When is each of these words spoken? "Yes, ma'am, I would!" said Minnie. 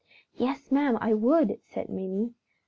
"Yes, 0.33 0.71
ma'am, 0.71 0.97
I 0.99 1.13
would!" 1.13 1.59
said 1.61 1.87
Minnie. 1.89 2.33